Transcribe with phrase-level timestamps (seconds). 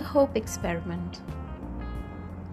[0.00, 1.22] Hope Experiment.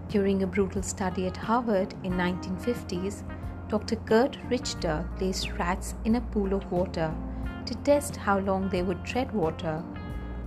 [0.08, 3.22] During a brutal study at Harvard in 1950s,
[3.68, 3.96] Dr.
[3.96, 7.12] Curt Richter placed rats in a pool of water
[7.66, 9.82] to test how long they would tread water.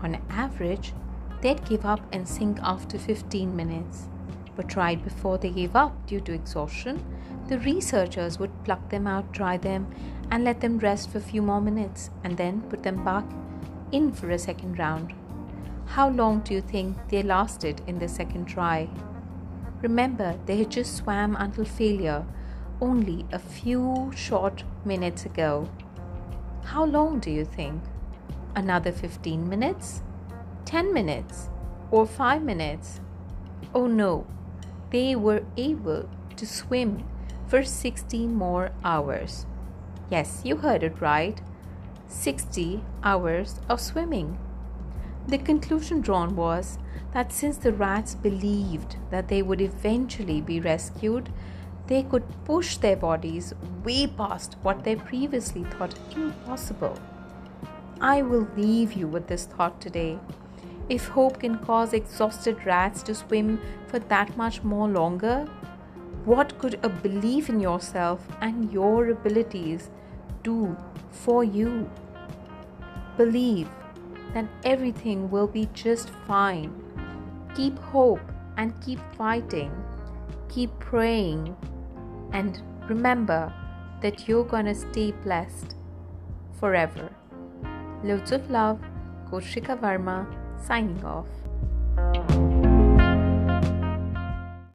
[0.01, 0.93] On average,
[1.41, 4.07] they'd give up and sink after 15 minutes.
[4.55, 7.03] But right before they gave up due to exhaustion,
[7.47, 9.87] the researchers would pluck them out, dry them,
[10.31, 13.25] and let them rest for a few more minutes and then put them back
[13.91, 15.13] in for a second round.
[15.87, 18.89] How long do you think they lasted in the second try?
[19.81, 22.25] Remember, they had just swam until failure
[22.79, 25.69] only a few short minutes ago.
[26.65, 27.81] How long do you think?
[28.55, 30.03] Another 15 minutes?
[30.65, 31.49] 10 minutes?
[31.89, 32.99] Or 5 minutes?
[33.73, 34.27] Oh no,
[34.91, 37.05] they were able to swim
[37.47, 39.45] for 60 more hours.
[40.11, 41.41] Yes, you heard it right
[42.07, 44.37] 60 hours of swimming.
[45.27, 46.77] The conclusion drawn was
[47.11, 51.29] that since the rats believed that they would eventually be rescued,
[51.87, 53.53] they could push their bodies
[53.83, 56.97] way past what they previously thought impossible.
[57.99, 60.17] I will leave you with this thought today.
[60.87, 65.45] If hope can cause exhausted rats to swim for that much more longer,
[66.23, 69.89] what could a belief in yourself and your abilities
[70.43, 70.77] do
[71.11, 71.89] for you?
[73.17, 73.67] Believe
[74.33, 76.71] that everything will be just fine.
[77.55, 78.21] Keep hope
[78.57, 79.71] and keep fighting.
[80.49, 81.55] Keep praying
[82.33, 83.53] and remember
[84.01, 85.75] that you're gonna stay blessed
[86.59, 87.09] forever.
[88.03, 88.79] Loads of love,
[89.29, 90.25] Koshika Varma
[90.63, 91.27] signing off.